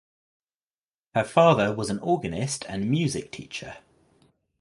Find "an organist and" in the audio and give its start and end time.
1.91-2.89